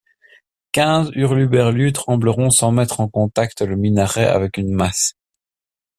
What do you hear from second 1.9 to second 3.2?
trembleront sans mettre en